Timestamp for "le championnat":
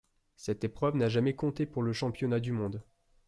1.83-2.39